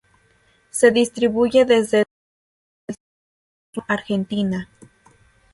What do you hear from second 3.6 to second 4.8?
Unidos a Argentina.